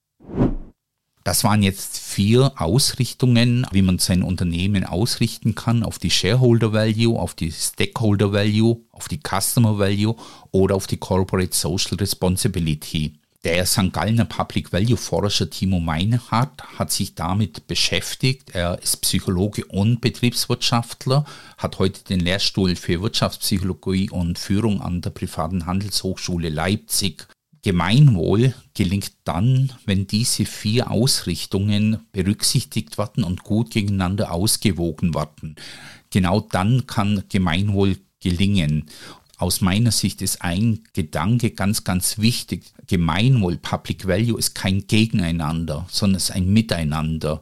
Das 1.23 1.43
waren 1.43 1.61
jetzt 1.61 1.99
vier 1.99 2.53
Ausrichtungen, 2.55 3.67
wie 3.71 3.81
man 3.81 3.99
sein 3.99 4.23
Unternehmen 4.23 4.83
ausrichten 4.83 5.53
kann 5.53 5.83
auf 5.83 5.99
die 5.99 6.09
Shareholder 6.09 6.73
Value, 6.73 7.19
auf 7.19 7.35
die 7.35 7.51
Stakeholder 7.51 8.33
Value, 8.33 8.77
auf 8.91 9.07
die 9.07 9.19
Customer 9.19 9.77
Value 9.77 10.15
oder 10.51 10.75
auf 10.75 10.87
die 10.87 10.97
Corporate 10.97 11.55
Social 11.55 11.97
Responsibility. 11.97 13.19
Der 13.43 13.65
St. 13.65 13.93
Gallner 13.93 14.25
Public 14.25 14.73
Value 14.73 14.97
Forscher 14.97 15.49
Timo 15.49 15.79
Meinhardt 15.79 16.61
hat 16.77 16.91
sich 16.91 17.15
damit 17.15 17.67
beschäftigt. 17.67 18.49
Er 18.53 18.81
ist 18.81 18.97
Psychologe 18.97 19.65
und 19.65 20.01
Betriebswirtschaftler, 20.01 21.23
hat 21.57 21.79
heute 21.79 22.03
den 22.03 22.19
Lehrstuhl 22.19 22.75
für 22.75 23.01
Wirtschaftspsychologie 23.01 24.09
und 24.09 24.39
Führung 24.39 24.81
an 24.81 25.01
der 25.01 25.11
privaten 25.11 25.65
Handelshochschule 25.65 26.49
Leipzig 26.49 27.27
Gemeinwohl 27.61 28.53
gelingt 28.73 29.11
dann, 29.25 29.73
wenn 29.85 30.07
diese 30.07 30.45
vier 30.45 30.91
Ausrichtungen 30.91 31.99
berücksichtigt 32.11 32.97
werden 32.97 33.23
und 33.23 33.43
gut 33.43 33.71
gegeneinander 33.71 34.31
ausgewogen 34.31 35.13
werden. 35.13 35.55
Genau 36.09 36.39
dann 36.39 36.87
kann 36.87 37.23
Gemeinwohl 37.29 37.97
gelingen. 38.21 38.85
Aus 39.37 39.61
meiner 39.61 39.91
Sicht 39.91 40.21
ist 40.21 40.41
ein 40.41 40.83
Gedanke 40.93 41.51
ganz, 41.51 41.83
ganz 41.83 42.17
wichtig. 42.17 42.73
Gemeinwohl, 42.87 43.57
Public 43.57 44.07
Value 44.07 44.37
ist 44.37 44.53
kein 44.53 44.87
Gegeneinander, 44.87 45.85
sondern 45.89 46.17
es 46.17 46.29
ist 46.29 46.35
ein 46.35 46.51
Miteinander. 46.51 47.41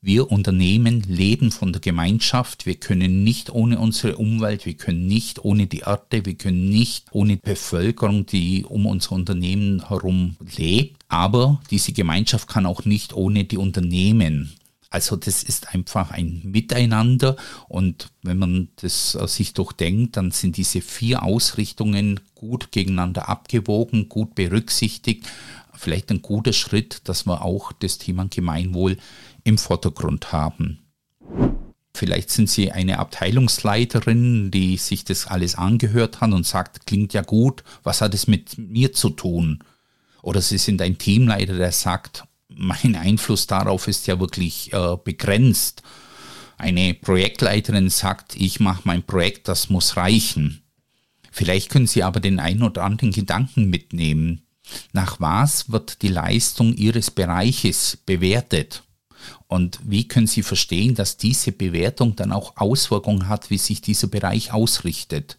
Wir 0.00 0.30
Unternehmen 0.30 1.02
leben 1.08 1.50
von 1.50 1.72
der 1.72 1.80
Gemeinschaft. 1.80 2.66
Wir 2.66 2.76
können 2.76 3.24
nicht 3.24 3.50
ohne 3.50 3.80
unsere 3.80 4.16
Umwelt, 4.16 4.64
wir 4.64 4.74
können 4.74 5.08
nicht 5.08 5.44
ohne 5.44 5.66
die 5.66 5.80
Erde, 5.80 6.24
wir 6.24 6.34
können 6.34 6.68
nicht 6.68 7.06
ohne 7.10 7.36
Bevölkerung, 7.36 8.24
die 8.24 8.64
um 8.64 8.86
unser 8.86 9.12
Unternehmen 9.12 9.88
herum 9.88 10.36
lebt. 10.56 11.02
Aber 11.08 11.60
diese 11.72 11.92
Gemeinschaft 11.92 12.46
kann 12.46 12.64
auch 12.64 12.84
nicht 12.84 13.12
ohne 13.12 13.44
die 13.44 13.56
Unternehmen. 13.56 14.54
Also 14.88 15.16
das 15.16 15.42
ist 15.42 15.74
einfach 15.74 16.12
ein 16.12 16.42
Miteinander 16.44 17.36
und 17.68 18.10
wenn 18.22 18.38
man 18.38 18.68
das 18.76 19.12
sich 19.12 19.52
durchdenkt, 19.52 20.16
dann 20.16 20.30
sind 20.30 20.56
diese 20.56 20.80
vier 20.80 21.24
Ausrichtungen 21.24 22.20
gut 22.36 22.70
gegeneinander 22.70 23.28
abgewogen, 23.28 24.08
gut 24.08 24.36
berücksichtigt. 24.36 25.26
Vielleicht 25.74 26.10
ein 26.10 26.22
guter 26.22 26.52
Schritt, 26.52 27.02
dass 27.04 27.26
wir 27.26 27.44
auch 27.44 27.72
das 27.72 27.98
Thema 27.98 28.26
Gemeinwohl 28.30 28.96
im 29.48 29.58
Vordergrund 29.58 30.32
haben. 30.32 30.78
Vielleicht 31.94 32.30
sind 32.30 32.48
Sie 32.48 32.70
eine 32.70 32.98
Abteilungsleiterin, 33.00 34.52
die 34.52 34.76
sich 34.76 35.04
das 35.04 35.26
alles 35.26 35.56
angehört 35.56 36.20
hat 36.20 36.32
und 36.32 36.46
sagt, 36.46 36.86
klingt 36.86 37.12
ja 37.12 37.22
gut, 37.22 37.64
was 37.82 38.00
hat 38.00 38.14
es 38.14 38.28
mit 38.28 38.56
mir 38.56 38.92
zu 38.92 39.10
tun? 39.10 39.64
Oder 40.22 40.40
Sie 40.40 40.58
sind 40.58 40.80
ein 40.80 40.98
Teamleiter, 40.98 41.56
der 41.56 41.72
sagt, 41.72 42.24
mein 42.48 42.94
Einfluss 42.94 43.46
darauf 43.46 43.88
ist 43.88 44.06
ja 44.06 44.20
wirklich 44.20 44.72
äh, 44.72 44.96
begrenzt. 45.02 45.82
Eine 46.56 46.94
Projektleiterin 46.94 47.88
sagt, 47.88 48.36
ich 48.36 48.60
mache 48.60 48.82
mein 48.84 49.02
Projekt, 49.02 49.48
das 49.48 49.70
muss 49.70 49.96
reichen. 49.96 50.62
Vielleicht 51.30 51.70
können 51.70 51.86
Sie 51.86 52.02
aber 52.02 52.20
den 52.20 52.38
einen 52.38 52.62
oder 52.62 52.84
anderen 52.84 53.12
Gedanken 53.12 53.70
mitnehmen. 53.70 54.42
Nach 54.92 55.20
was 55.20 55.70
wird 55.70 56.02
die 56.02 56.08
Leistung 56.08 56.74
Ihres 56.74 57.10
Bereiches 57.10 57.98
bewertet? 58.04 58.82
Und 59.46 59.78
wie 59.84 60.06
können 60.06 60.26
Sie 60.26 60.42
verstehen, 60.42 60.94
dass 60.94 61.16
diese 61.16 61.52
Bewertung 61.52 62.16
dann 62.16 62.32
auch 62.32 62.56
Auswirkungen 62.56 63.28
hat, 63.28 63.50
wie 63.50 63.58
sich 63.58 63.80
dieser 63.80 64.08
Bereich 64.08 64.52
ausrichtet? 64.52 65.36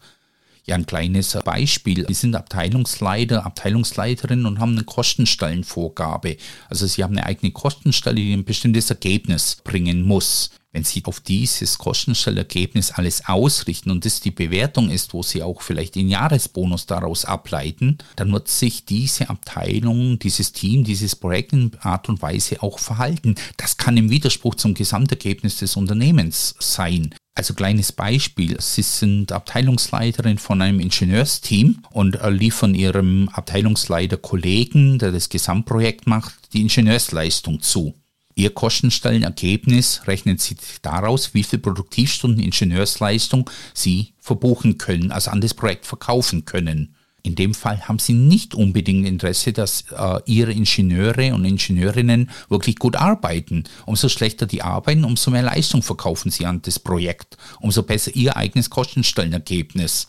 Ja, 0.69 0.75
ein 0.75 0.85
kleines 0.85 1.35
Beispiel. 1.43 2.05
Sie 2.07 2.13
sind 2.13 2.35
Abteilungsleiter, 2.35 3.43
Abteilungsleiterin 3.43 4.45
und 4.45 4.59
haben 4.59 4.73
eine 4.73 4.83
Kostenstellenvorgabe. 4.83 6.37
Also 6.69 6.85
Sie 6.85 7.03
haben 7.03 7.17
eine 7.17 7.25
eigene 7.25 7.51
Kostenstelle, 7.51 8.17
die 8.17 8.33
ein 8.33 8.45
bestimmtes 8.45 8.91
Ergebnis 8.91 9.57
bringen 9.63 10.03
muss. 10.03 10.51
Wenn 10.71 10.83
Sie 10.83 11.03
auf 11.05 11.21
dieses 11.21 11.79
Kostenstellergebnis 11.79 12.91
alles 12.91 13.25
ausrichten 13.25 13.89
und 13.89 14.05
das 14.05 14.21
die 14.21 14.29
Bewertung 14.29 14.91
ist, 14.91 15.15
wo 15.15 15.23
Sie 15.23 15.41
auch 15.41 15.63
vielleicht 15.63 15.95
den 15.95 16.07
Jahresbonus 16.07 16.85
daraus 16.85 17.25
ableiten, 17.25 17.97
dann 18.15 18.31
wird 18.31 18.47
sich 18.47 18.85
diese 18.85 19.31
Abteilung, 19.31 20.19
dieses 20.19 20.51
Team, 20.51 20.83
dieses 20.83 21.15
Projekt 21.15 21.51
in 21.51 21.71
Art 21.79 22.09
und 22.09 22.21
Weise 22.21 22.61
auch 22.61 22.77
verhalten. 22.77 23.33
Das 23.57 23.77
kann 23.77 23.97
im 23.97 24.11
Widerspruch 24.11 24.53
zum 24.53 24.75
Gesamtergebnis 24.75 25.57
des 25.57 25.75
Unternehmens 25.75 26.53
sein. 26.59 27.15
Also 27.39 27.53
kleines 27.53 27.93
Beispiel, 27.93 28.59
Sie 28.59 28.81
sind 28.81 29.31
Abteilungsleiterin 29.31 30.39
von 30.39 30.61
einem 30.61 30.81
Ingenieursteam 30.81 31.83
und 31.89 32.19
liefern 32.27 32.75
Ihrem 32.75 33.29
Abteilungsleiter 33.29 34.17
Kollegen, 34.17 34.99
der 34.99 35.13
das 35.13 35.29
Gesamtprojekt 35.29 36.05
macht, 36.05 36.33
die 36.51 36.59
Ingenieursleistung 36.59 37.61
zu. 37.61 37.93
Ihr 38.35 38.53
Kostenstellenergebnis 38.53 40.01
rechnen 40.05 40.37
Sie 40.37 40.57
daraus, 40.81 41.33
wie 41.33 41.43
viel 41.43 41.59
Produktivstunden 41.59 42.43
Ingenieursleistung 42.43 43.49
Sie 43.73 44.15
verbuchen 44.17 44.77
können, 44.77 45.13
also 45.13 45.31
an 45.31 45.39
das 45.39 45.53
Projekt 45.53 45.85
verkaufen 45.85 46.43
können. 46.43 46.93
In 47.23 47.35
dem 47.35 47.53
Fall 47.53 47.87
haben 47.87 47.99
Sie 47.99 48.13
nicht 48.13 48.55
unbedingt 48.55 49.07
Interesse, 49.07 49.53
dass 49.53 49.85
äh, 49.91 50.19
Ihre 50.25 50.51
Ingenieure 50.51 51.33
und 51.33 51.45
Ingenieurinnen 51.45 52.29
wirklich 52.49 52.77
gut 52.77 52.95
arbeiten. 52.95 53.65
Umso 53.85 54.09
schlechter 54.09 54.45
die 54.45 54.61
arbeiten, 54.61 55.03
umso 55.03 55.31
mehr 55.31 55.43
Leistung 55.43 55.83
verkaufen 55.83 56.31
Sie 56.31 56.45
an 56.45 56.61
das 56.61 56.79
Projekt, 56.79 57.37
umso 57.59 57.83
besser 57.83 58.15
Ihr 58.15 58.37
eigenes 58.37 58.69
Kostenstellenergebnis. 58.69 60.07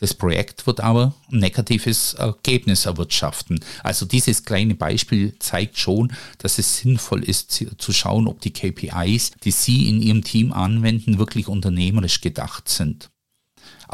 Das 0.00 0.12
Projekt 0.12 0.66
wird 0.66 0.80
aber 0.80 1.14
ein 1.30 1.38
negatives 1.38 2.14
Ergebnis 2.14 2.84
erwirtschaften. 2.84 3.60
Also 3.82 4.04
dieses 4.06 4.44
kleine 4.44 4.74
Beispiel 4.74 5.38
zeigt 5.38 5.78
schon, 5.78 6.12
dass 6.38 6.58
es 6.58 6.78
sinnvoll 6.78 7.22
ist 7.22 7.52
zu 7.52 7.92
schauen, 7.92 8.26
ob 8.26 8.40
die 8.40 8.52
KPIs, 8.52 9.32
die 9.44 9.52
Sie 9.52 9.88
in 9.88 10.02
Ihrem 10.02 10.24
Team 10.24 10.52
anwenden, 10.52 11.18
wirklich 11.18 11.46
unternehmerisch 11.48 12.20
gedacht 12.20 12.68
sind. 12.68 13.10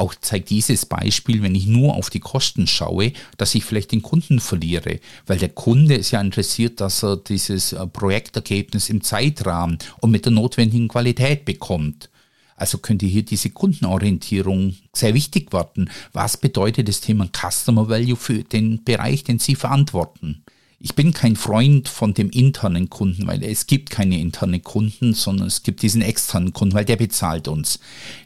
Auch 0.01 0.15
zeigt 0.15 0.49
dieses 0.49 0.87
Beispiel, 0.87 1.43
wenn 1.43 1.55
ich 1.55 1.67
nur 1.67 1.95
auf 1.95 2.09
die 2.09 2.21
Kosten 2.21 2.67
schaue, 2.67 3.13
dass 3.37 3.55
ich 3.55 3.67
vielleicht 3.67 3.93
den 3.93 4.01
Kunden 4.01 4.41
verliere, 4.41 4.99
weil 5.27 5.37
der 5.37 5.51
Kunde 5.51 5.95
ist 5.95 6.11
ja 6.11 6.23
interessiert, 6.23 6.81
dass 6.81 7.05
er 7.05 7.19
dieses 7.19 7.75
äh, 7.75 7.87
Projektergebnis 7.87 8.89
im 8.89 9.03
Zeitrahmen 9.03 9.77
und 10.01 10.11
mit 10.11 10.25
der 10.25 10.33
notwendigen 10.33 10.89
Qualität 10.89 11.45
bekommt. 11.45 12.09
Also 12.57 12.79
könnte 12.79 13.05
hier 13.05 13.25
diese 13.25 13.51
Kundenorientierung 13.51 14.75
sehr 14.95 15.13
wichtig 15.13 15.53
werden. 15.53 15.91
Was 16.15 16.39
bedeutet 16.39 16.89
das 16.89 17.03
Thema 17.03 17.29
Customer 17.29 17.87
Value 17.91 18.17
für 18.17 18.43
den 18.43 18.83
Bereich, 18.83 19.25
den 19.25 19.39
Sie 19.39 19.55
verantworten? 19.55 20.43
Ich 20.83 20.95
bin 20.95 21.13
kein 21.13 21.37
Freund 21.37 21.91
von 21.91 22.15
dem 22.15 22.31
internen 22.31 22.89
Kunden, 22.89 23.27
weil 23.27 23.45
es 23.45 23.67
gibt 23.67 23.91
keine 23.91 24.19
internen 24.19 24.63
Kunden, 24.63 25.13
sondern 25.13 25.47
es 25.47 25.63
gibt 25.63 25.83
diesen 25.83 26.01
externen 26.01 26.55
Kunden, 26.55 26.75
weil 26.75 26.87
der 26.87 26.97
bezahlt 26.97 27.49
uns. 27.49 27.81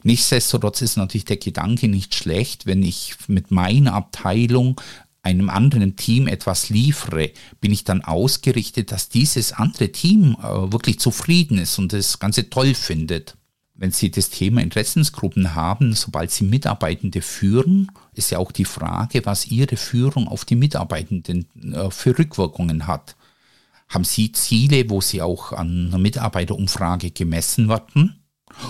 Nichtsdestotrotz 0.05 0.81
ist 0.81 0.97
natürlich 0.97 1.25
der 1.25 1.39
Gedanke 1.39 1.89
nicht 1.89 2.15
schlecht, 2.15 2.65
wenn 2.65 2.85
ich 2.85 3.17
mit 3.27 3.51
meiner 3.51 3.95
Abteilung 3.95 4.81
einem 5.25 5.51
anderen 5.51 5.97
Team 5.97 6.29
etwas 6.29 6.69
liefere, 6.69 7.33
bin 7.61 7.73
ich 7.73 7.83
dann 7.83 8.03
ausgerichtet, 8.03 8.93
dass 8.93 9.09
dieses 9.09 9.53
andere 9.53 9.91
Team 9.91 10.37
äh, 10.41 10.73
wirklich 10.73 11.01
zufrieden 11.01 11.59
ist 11.59 11.81
und 11.81 11.93
das 11.93 12.21
Ganze 12.21 12.51
toll 12.51 12.75
findet 12.75 13.37
wenn 13.77 13.91
Sie 13.91 14.11
das 14.11 14.31
Thema 14.31 14.61
Interessensgruppen 14.63 15.55
haben, 15.55 15.95
sobald 15.95 16.31
Sie 16.31 16.45
Mitarbeitende 16.45 17.23
führen, 17.23 17.91
ist 18.15 18.31
ja 18.31 18.39
auch 18.39 18.53
die 18.53 18.65
Frage, 18.65 19.27
was 19.27 19.49
Ihre 19.49 19.77
Führung 19.77 20.29
auf 20.29 20.45
die 20.45 20.55
Mitarbeitenden 20.55 21.47
äh, 21.73 21.91
für 21.91 22.17
Rückwirkungen 22.17 22.87
hat. 22.87 23.17
Haben 23.89 24.05
Sie 24.05 24.33
Ziele, 24.33 24.89
wo 24.91 25.01
Sie 25.01 25.21
auch 25.21 25.53
an 25.53 25.89
einer 25.89 25.99
Mitarbeiterumfrage 25.99 27.11
gemessen 27.11 27.69
werden? 27.69 28.21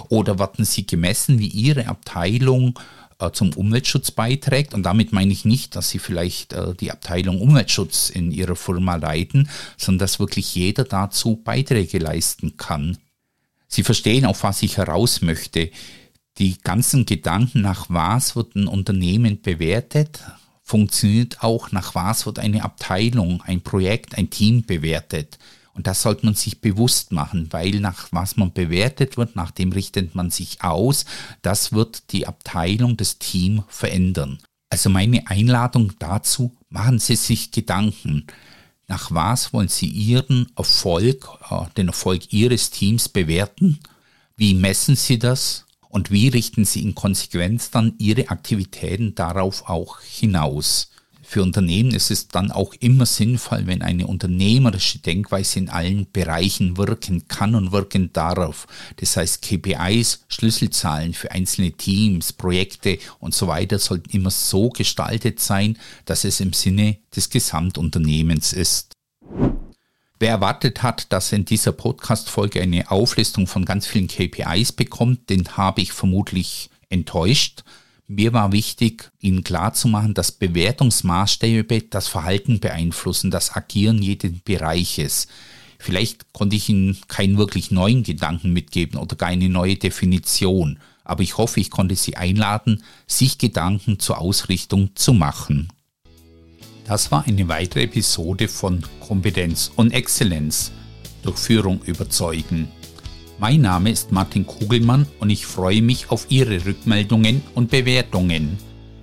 Oder 0.09 0.39
werden 0.39 0.65
Sie 0.65 0.87
gemessen, 0.87 1.39
wie 1.39 1.49
Ihre 1.49 1.87
Abteilung 1.89 2.79
äh, 3.19 3.31
zum 3.31 3.53
Umweltschutz 3.53 4.11
beiträgt? 4.11 4.73
Und 4.73 4.85
damit 4.85 5.13
meine 5.13 5.33
ich 5.33 5.45
nicht, 5.45 5.77
dass 5.77 5.91
Sie 5.91 5.99
vielleicht 5.99 6.55
äh, 6.55 6.75
die 6.75 6.91
Abteilung 6.91 7.43
Umweltschutz 7.43 8.09
in 8.09 8.33
Ihrer 8.33 8.57
Firma 8.57 8.97
leiten, 8.97 9.51
sondern 9.77 9.99
dass 9.99 10.19
wirklich 10.19 10.55
jeder 10.55 10.85
dazu 10.85 11.37
Beiträge 11.37 11.99
leisten 11.99 12.57
kann. 12.57 12.97
Sie 13.75 13.83
verstehen, 13.83 14.25
auf 14.25 14.45
was 14.45 14.63
ich 14.63 14.77
heraus 14.77 15.21
möchte. 15.21 15.69
Die 16.39 16.59
ganzen 16.59 17.07
Gedanken, 17.07 17.63
nach 17.63 17.87
was 17.89 18.37
wird 18.37 18.55
ein 18.55 18.69
Unternehmen 18.69 19.43
bewertet, 19.43 20.21
funktioniert 20.63 21.43
auch, 21.43 21.73
nach 21.73 21.97
was 21.97 22.25
wird 22.25 22.39
eine 22.39 22.63
Abteilung, 22.63 23.43
ein 23.43 23.63
Projekt, 23.63 24.17
ein 24.17 24.31
Team 24.31 24.65
bewertet. 24.65 25.39
Und 25.73 25.89
das 25.89 26.03
sollte 26.03 26.25
man 26.25 26.37
sich 26.37 26.61
bewusst 26.61 27.11
machen, 27.11 27.49
weil 27.51 27.81
nach 27.81 28.07
was 28.13 28.37
man 28.37 28.53
bewertet 28.53 29.17
wird, 29.17 29.35
nach 29.35 29.51
dem 29.51 29.73
richtet 29.73 30.15
man 30.15 30.31
sich 30.31 30.63
aus. 30.63 31.05
Das 31.43 31.73
wird 31.73 32.13
die 32.13 32.29
Abteilung, 32.29 32.97
das 32.97 33.19
Team 33.19 33.65
verändern. 33.67 34.39
Also 34.71 34.89
meine 34.89 35.27
Einladung 35.27 35.95
dazu, 35.99 36.55
machen 36.69 37.01
Sie 37.01 37.17
sich 37.17 37.51
Gedanken 37.51 38.29
nach 38.87 39.11
was 39.11 39.53
wollen 39.53 39.69
Sie 39.69 39.87
Ihren 39.87 40.51
Erfolg, 40.57 41.29
äh, 41.51 41.65
den 41.77 41.89
Erfolg 41.89 42.33
Ihres 42.33 42.71
Teams 42.71 43.09
bewerten? 43.09 43.79
Wie 44.37 44.55
messen 44.55 44.97
Sie 44.97 45.19
das? 45.19 45.65
Und 45.89 46.11
wie 46.11 46.29
richten 46.29 46.65
Sie 46.65 46.83
in 46.83 46.95
Konsequenz 46.95 47.71
dann 47.71 47.95
Ihre 47.99 48.29
Aktivitäten 48.29 49.15
darauf 49.15 49.69
auch 49.69 50.01
hinaus? 50.01 50.91
Für 51.27 51.43
Unternehmen 51.43 51.93
ist 51.93 52.11
es 52.11 52.29
dann 52.29 52.53
auch 52.53 52.75
immer 52.81 53.07
sinnvoll, 53.07 53.67
wenn 53.67 53.83
eine 53.83 54.07
unternehmerische 54.07 54.99
Denkweise 54.99 55.59
in 55.59 55.69
allen 55.69 56.07
Bereichen 56.13 56.77
wirken 56.77 57.27
kann 57.29 57.55
und 57.55 57.73
wirken 57.73 58.13
darf. 58.13 58.67
Das 58.97 59.17
heißt, 59.17 59.43
KPIs, 59.43 60.25
Schlüsselzahlen 60.29 61.15
für 61.15 61.33
einzelne 61.33 61.73
Teams, 61.73 62.33
Projekte 62.33 62.99
und 63.21 63.35
so 63.35 63.49
weiter 63.49 63.79
sollten 63.79 64.11
immer 64.11 64.31
so 64.31 64.69
gestaltet 64.69 65.41
sein, 65.41 65.79
dass 66.05 66.25
es 66.25 66.41
im 66.41 66.53
Sinne 66.53 66.99
des 67.17 67.31
Gesamtunternehmens 67.31 68.53
ist. 68.53 68.93
Wer 70.21 70.31
erwartet 70.31 70.83
hat, 70.83 71.13
dass 71.13 71.33
in 71.33 71.45
dieser 71.45 71.73
Podcast-Folge 71.73 72.63
eine 72.63 72.91
Auflistung 72.91 73.47
von 73.47 73.65
ganz 73.65 73.87
vielen 73.87 74.09
KPIs 74.09 74.73
bekommt, 74.73 75.29
den 75.29 75.57
habe 75.57 75.81
ich 75.81 75.93
vermutlich 75.93 76.71
enttäuscht. 76.89 77.65
Mir 78.07 78.35
war 78.35 78.53
wichtig, 78.53 79.11
Ihnen 79.21 79.45
klarzumachen, 79.45 80.13
dass 80.13 80.33
Bewertungsmaßstäbe 80.33 81.83
das 81.89 82.07
Verhalten 82.07 82.61
beeinflussen, 82.61 83.31
das 83.31 83.57
Agieren 83.57 84.03
jeden 84.03 84.43
Bereiches. 84.45 85.27
Vielleicht 85.79 86.33
konnte 86.33 86.57
ich 86.57 86.69
Ihnen 86.69 86.99
keinen 87.09 87.39
wirklich 87.39 87.71
neuen 87.71 88.03
Gedanken 88.03 88.53
mitgeben 88.53 88.99
oder 88.99 89.17
gar 89.17 89.31
eine 89.31 89.49
neue 89.49 89.77
Definition, 89.77 90.79
aber 91.03 91.23
ich 91.23 91.39
hoffe, 91.39 91.61
ich 91.61 91.71
konnte 91.71 91.97
Sie 91.97 92.17
einladen, 92.17 92.83
sich 93.07 93.39
Gedanken 93.39 93.99
zur 93.99 94.19
Ausrichtung 94.19 94.91
zu 94.95 95.15
machen. 95.15 95.69
Das 96.87 97.11
war 97.11 97.27
eine 97.27 97.49
weitere 97.49 97.85
Episode 97.85 98.49
von 98.49 98.85
Kompetenz 99.01 99.71
und 99.77 99.93
Exzellenz 99.93 100.73
durch 101.23 101.39
Führung 101.39 101.83
überzeugen. 101.85 102.69
Mein 103.39 103.63
Name 103.63 103.91
ist 103.91 104.13
Martin 104.13 104.47
Kugelmann 104.47 105.07
und 105.19 105.29
ich 105.29 105.45
freue 105.45 105.83
mich 105.83 106.11
auf 106.11 106.27
Ihre 106.29 106.65
Rückmeldungen 106.65 107.43
und 107.55 107.69
Bewertungen. 107.69 108.59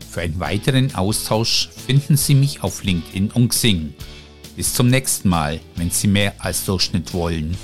Für 0.09 0.21
einen 0.21 0.39
weiteren 0.39 0.95
Austausch 0.95 1.69
finden 1.85 2.15
Sie 2.15 2.35
mich 2.35 2.63
auf 2.63 2.83
LinkedIn 2.83 3.31
und 3.31 3.49
Xing. 3.49 3.93
Bis 4.55 4.73
zum 4.73 4.87
nächsten 4.87 5.27
Mal, 5.27 5.59
wenn 5.75 5.89
Sie 5.89 6.07
mehr 6.07 6.33
als 6.39 6.63
Durchschnitt 6.63 7.13
wollen. 7.13 7.57